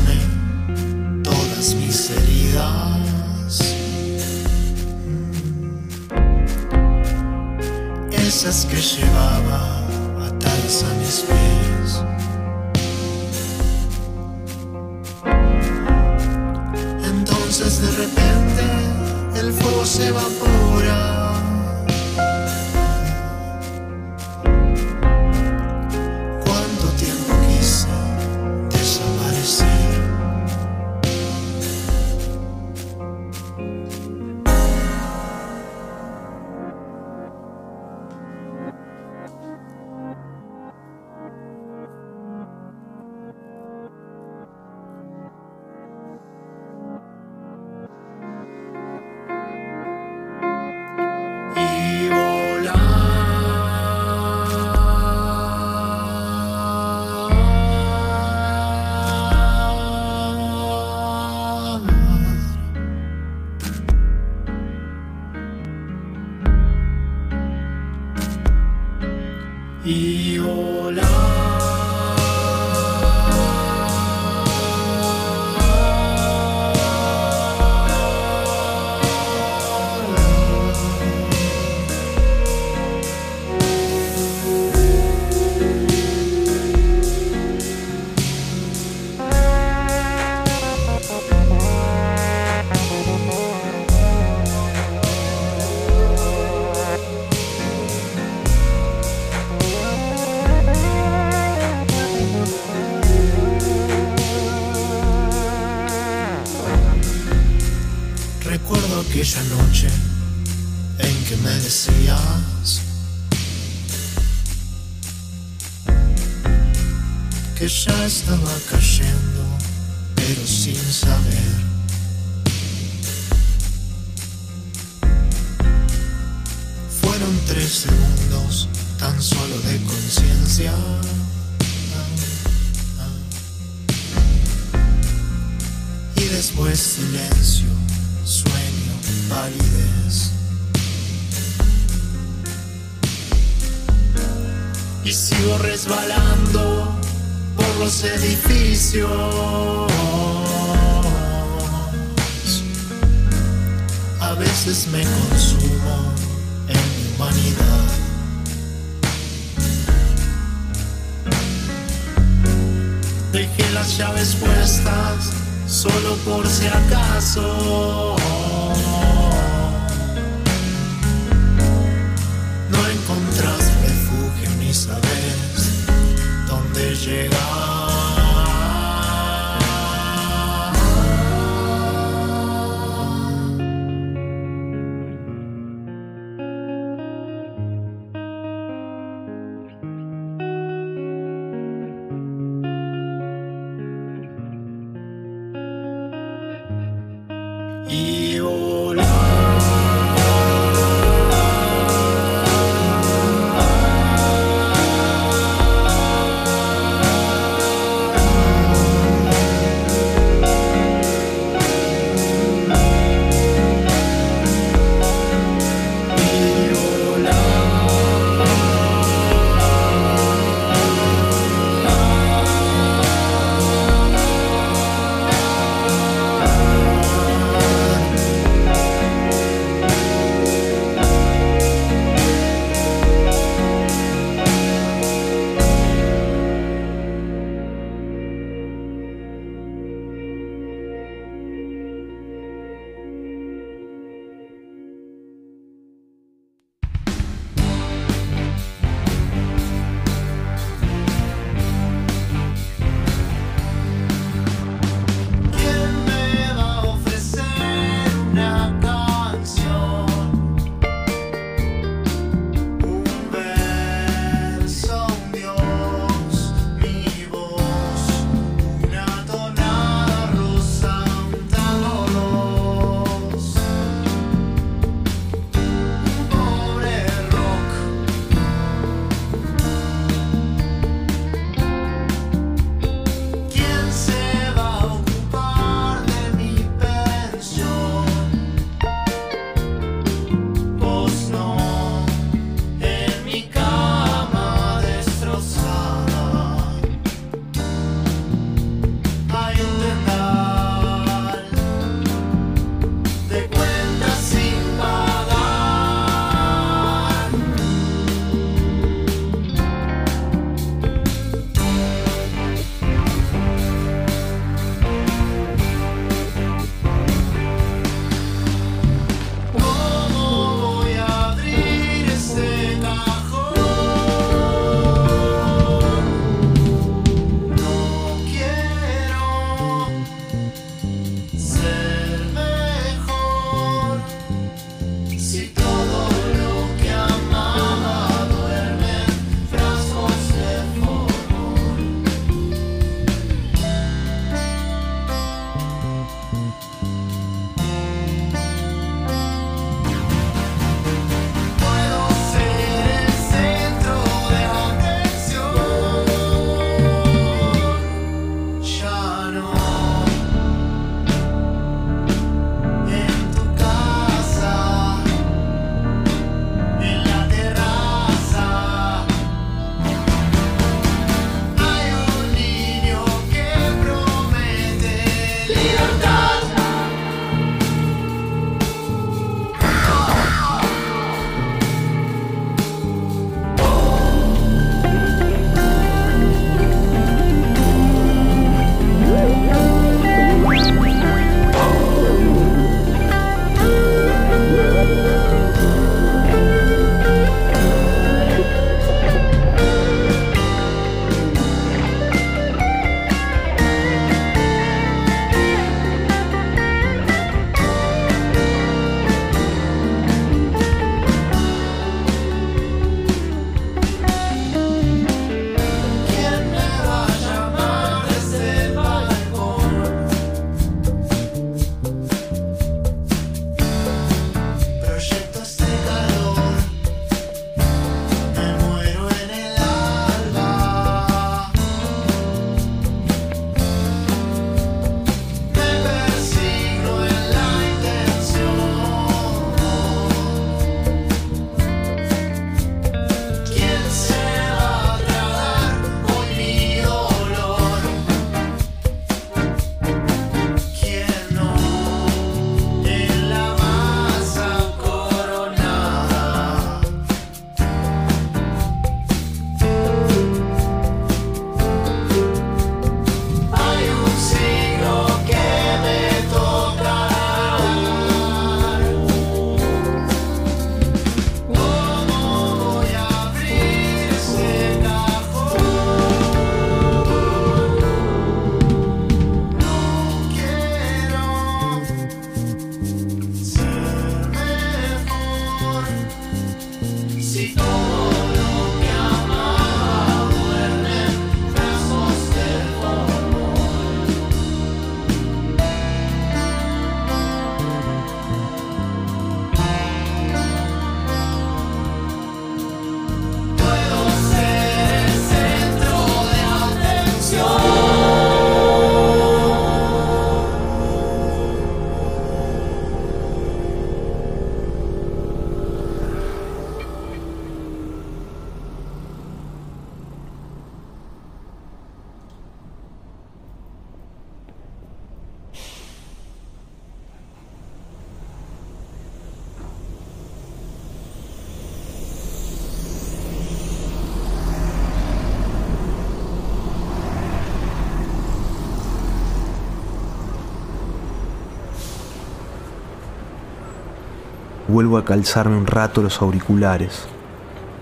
vuelvo 544.80 544.98
a 544.98 545.04
calzarme 545.04 545.58
un 545.58 545.68
rato 545.68 546.02
los 546.02 546.22
auriculares 546.22 547.06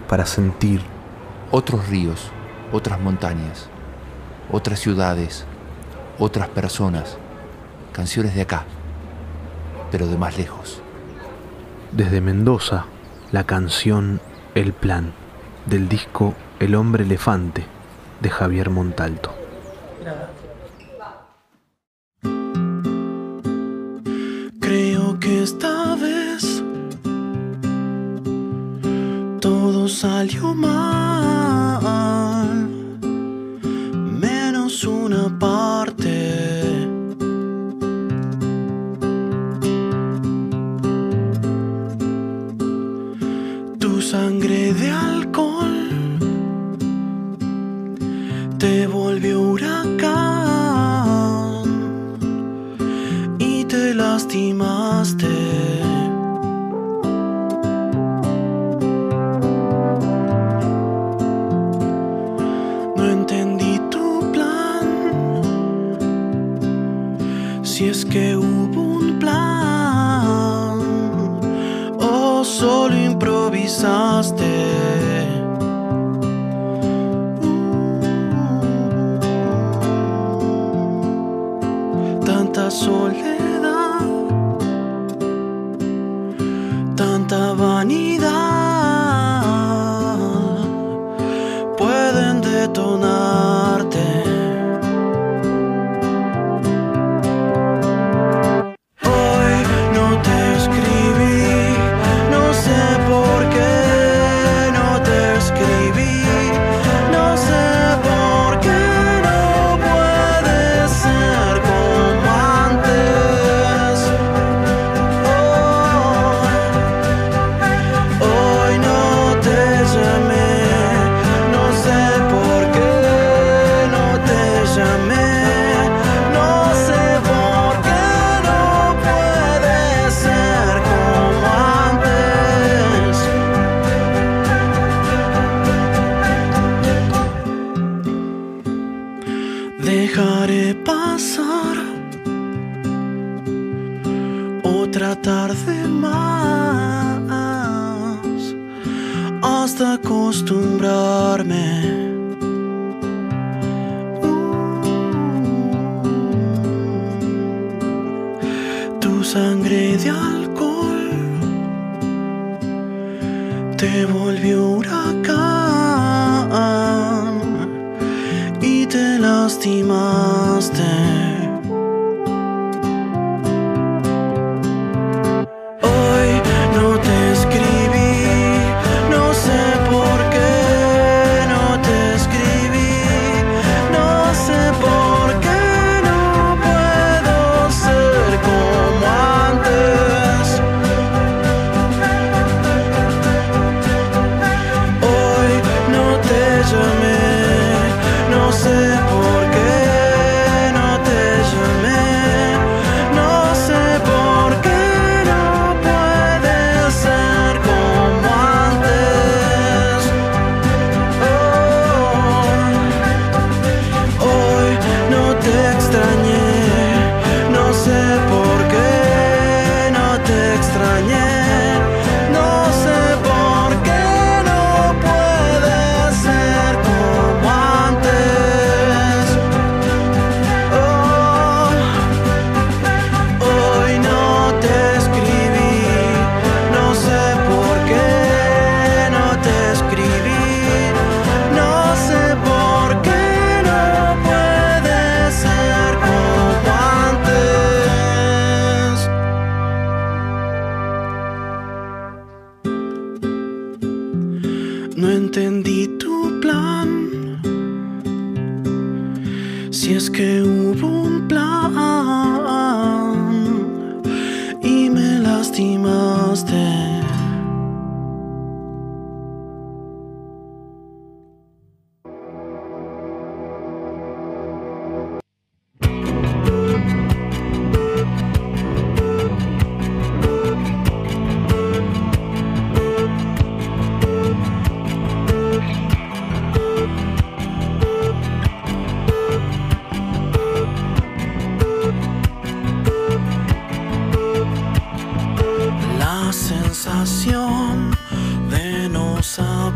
para 0.10 0.26
sentir 0.26 0.82
otros 1.52 1.90
ríos, 1.90 2.32
otras 2.72 3.00
montañas, 3.00 3.70
otras 4.52 4.80
ciudades, 4.80 5.46
otras 6.18 6.48
personas, 6.48 7.20
canciones 7.92 8.34
de 8.34 8.42
acá, 8.42 8.64
pero 9.92 10.08
de 10.08 10.18
más 10.18 10.40
lejos. 10.40 10.82
Desde 11.92 12.20
Mendoza, 12.20 12.86
la 13.32 13.44
canción 13.44 14.20
El 14.56 14.74
Plan, 14.74 15.14
del 15.68 15.90
disco 15.90 16.34
El 16.60 16.74
Hombre 16.74 17.04
Elefante, 17.04 17.64
de 18.22 18.30
Javier 18.32 18.72
Montalto. 18.72 19.36
soledad. 82.70 83.57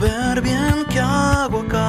Saber 0.02 0.41
bien 0.41 0.86
qué 0.89 0.99
hago 0.99 1.60
acá. 1.62 1.80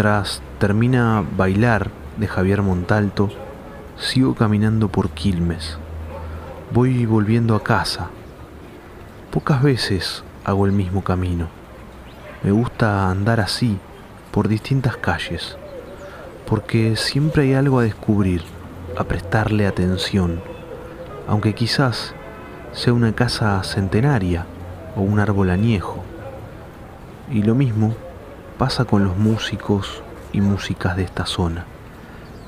Mientras 0.00 0.40
termina 0.58 1.22
Bailar 1.36 1.90
de 2.16 2.26
Javier 2.26 2.62
Montalto, 2.62 3.28
sigo 3.98 4.34
caminando 4.34 4.88
por 4.88 5.10
Quilmes. 5.10 5.76
Voy 6.72 7.04
volviendo 7.04 7.54
a 7.54 7.62
casa. 7.62 8.08
Pocas 9.30 9.62
veces 9.62 10.24
hago 10.42 10.64
el 10.64 10.72
mismo 10.72 11.04
camino. 11.04 11.48
Me 12.42 12.50
gusta 12.50 13.10
andar 13.10 13.40
así, 13.40 13.78
por 14.30 14.48
distintas 14.48 14.96
calles, 14.96 15.58
porque 16.48 16.96
siempre 16.96 17.42
hay 17.42 17.52
algo 17.52 17.78
a 17.78 17.82
descubrir, 17.82 18.42
a 18.96 19.04
prestarle 19.04 19.66
atención, 19.66 20.40
aunque 21.28 21.54
quizás 21.54 22.14
sea 22.72 22.94
una 22.94 23.14
casa 23.14 23.62
centenaria 23.64 24.46
o 24.96 25.02
un 25.02 25.20
árbol 25.20 25.50
añejo. 25.50 26.02
Y 27.30 27.42
lo 27.42 27.54
mismo 27.54 27.94
pasa 28.60 28.84
con 28.84 29.04
los 29.04 29.16
músicos 29.16 30.02
y 30.34 30.42
músicas 30.42 30.94
de 30.94 31.04
esta 31.04 31.24
zona, 31.24 31.64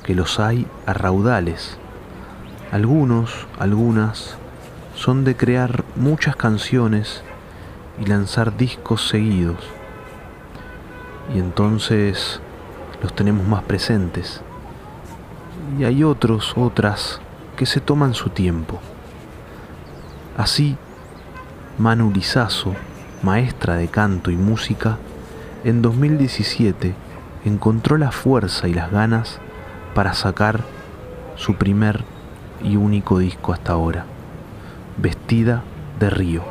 que 0.03 0.15
los 0.15 0.41
hay 0.41 0.67
a 0.85 0.93
raudales. 0.93 1.79
Algunos, 2.71 3.47
algunas, 3.59 4.37
son 4.95 5.25
de 5.25 5.37
crear 5.37 5.85
muchas 5.97 6.37
canciones 6.37 7.23
y 7.99 8.05
lanzar 8.05 8.59
discos 8.59 9.09
seguidos. 9.09 9.57
Y 11.35 11.39
entonces 11.39 12.43
los 13.03 13.15
tenemos 13.15 13.49
más 13.49 13.63
presentes. 13.63 14.43
Y 15.79 15.85
hay 15.85 16.05
otros, 16.05 16.53
otras, 16.59 17.23
que 17.57 17.65
se 17.65 17.81
toman 17.81 18.13
su 18.13 18.29
tiempo. 18.29 18.81
Así, 20.37 20.77
Manu 21.79 22.11
Lizazo, 22.11 22.75
maestra 23.23 23.77
de 23.77 23.89
canto 23.89 24.31
y 24.31 24.37
música, 24.37 24.99
en 25.65 25.83
2017 25.83 26.95
encontró 27.45 27.97
la 27.97 28.11
fuerza 28.11 28.69
y 28.69 28.75
las 28.75 28.91
ganas 28.91 29.39
para 29.95 30.15
sacar 30.15 30.61
su 31.37 31.55
primer 31.55 32.05
y 32.63 32.77
único 32.77 33.19
disco 33.19 33.53
hasta 33.53 33.73
ahora, 33.73 34.05
Vestida 34.97 35.63
de 35.99 36.11
Río, 36.11 36.43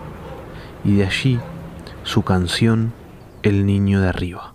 y 0.84 0.96
de 0.96 1.06
allí 1.06 1.40
su 2.04 2.24
canción 2.24 2.94
El 3.44 3.66
Niño 3.66 4.02
de 4.02 4.10
Arriba. 4.10 4.51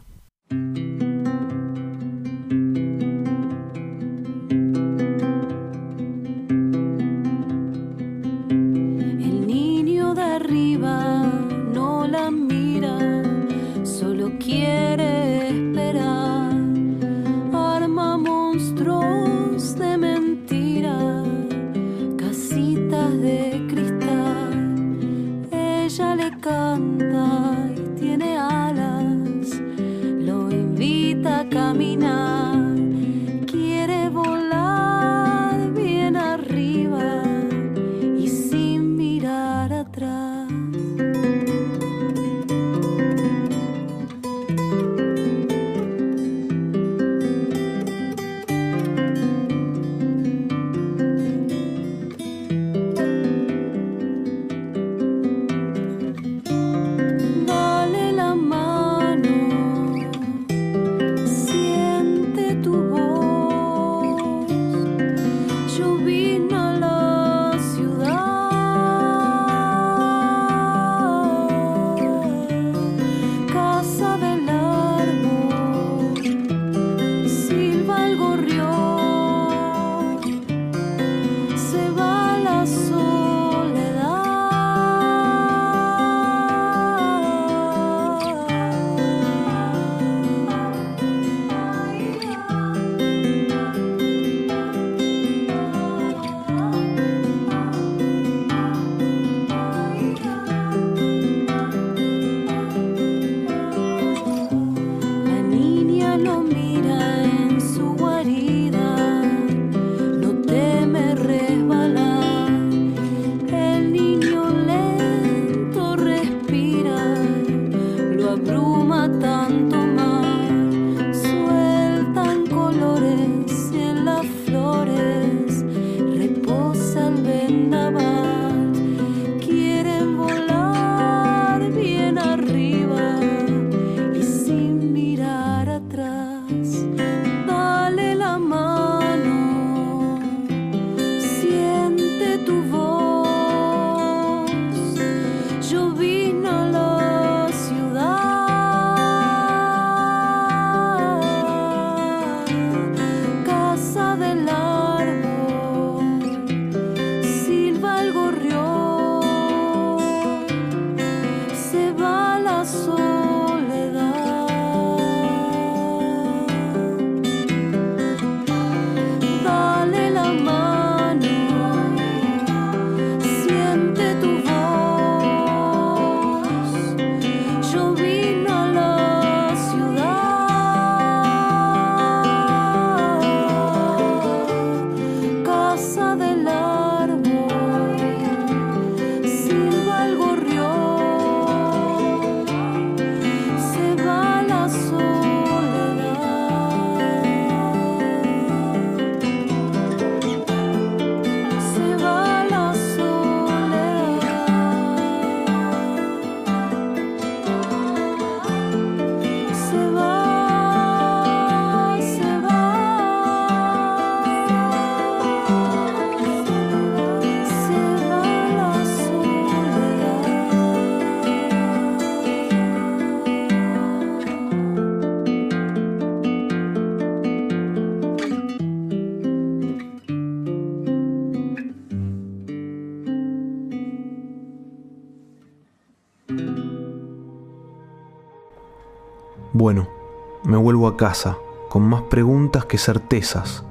Casa, 240.96 241.36
con 241.68 241.82
más 241.82 242.02
preguntas 242.02 242.64
que 242.64 242.78
certezas. 242.78 243.64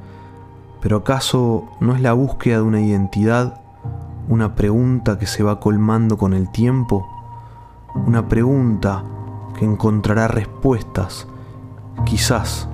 Pero 0.81 0.97
¿acaso 0.97 1.65
no 1.79 1.95
es 1.95 2.01
la 2.01 2.13
búsqueda 2.13 2.57
de 2.57 2.63
una 2.63 2.81
identidad 2.81 3.61
una 4.27 4.55
pregunta 4.55 5.19
que 5.19 5.27
se 5.27 5.43
va 5.43 5.59
colmando 5.59 6.17
con 6.17 6.33
el 6.33 6.49
tiempo? 6.49 7.07
Una 7.93 8.27
pregunta 8.27 9.03
que 9.57 9.65
encontrará 9.65 10.27
respuestas, 10.27 11.27
quizás, 12.05 12.67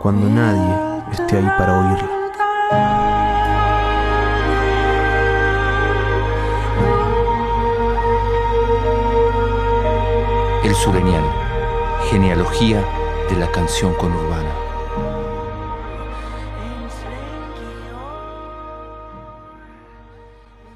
cuando 0.00 0.28
nadie 0.28 1.04
esté 1.12 1.38
ahí 1.38 1.48
para 1.56 1.78
oírla. 1.78 2.10
El 10.64 10.74
Sureñal, 10.74 11.24
genealogía 12.10 12.84
la 13.38 13.50
canción 13.50 13.94
conurbana. 13.94 14.50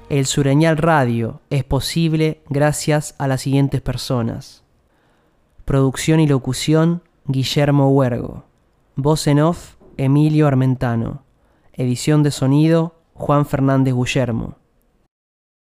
El 0.09 0.25
Sureñal 0.25 0.77
Radio 0.77 1.41
es 1.49 1.63
posible 1.63 2.41
gracias 2.49 3.15
a 3.17 3.27
las 3.27 3.41
siguientes 3.41 3.81
personas. 3.81 4.63
Producción 5.65 6.19
y 6.19 6.27
locución, 6.27 7.03
Guillermo 7.25 7.89
Huergo. 7.89 8.45
Voz 8.95 9.27
en 9.27 9.41
off, 9.41 9.75
Emilio 9.97 10.47
Armentano. 10.47 11.23
Edición 11.73 12.23
de 12.23 12.31
sonido, 12.31 12.95
Juan 13.13 13.45
Fernández 13.45 13.93
Guillermo. 13.93 14.55